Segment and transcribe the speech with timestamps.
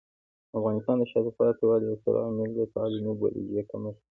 [0.49, 4.07] د افغانستان د شاته پاتې والي یو ستر عامل د تعلیمي بودیجې کمښت دی.